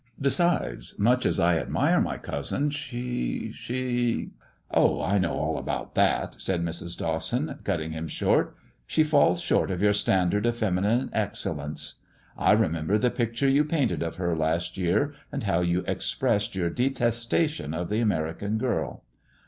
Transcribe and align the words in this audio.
Besides, 0.19 0.95
much 0.97 1.27
as 1.27 1.39
I 1.39 1.59
admire 1.59 1.99
my 2.01 2.17
cousin, 2.17 2.71
she— 2.71 3.51
she 3.51 4.31
""Oh! 4.71 4.99
I 4.99 5.19
know 5.19 5.33
all 5.33 5.59
about 5.59 5.93
that," 5.93 6.37
said 6.41 6.63
Mrs. 6.63 6.97
Dawson, 6.97 7.59
cutting 7.63 7.91
him 7.91 8.07
short." 8.07 8.55
She 8.87 9.03
falls 9.03 9.41
short 9.41 9.69
of 9.69 9.79
your 9.79 9.93
standard 9.93 10.47
of 10.47 10.57
feminine 10.57 11.11
excellence. 11.13 11.99
I 12.35 12.53
remember 12.53 12.97
the 12.97 13.11
picture 13.11 13.47
you 13.47 13.63
painted 13.63 14.01
of 14.01 14.15
her 14.15 14.35
last 14.35 14.75
year, 14.75 15.13
and 15.31 15.43
how 15.43 15.59
you 15.59 15.81
expressed 15.85 16.55
yoiu* 16.55 16.73
detestation 16.73 17.75
of 17.75 17.89
the 17.89 17.99
American 17.99 18.57
girl. 18.57 19.03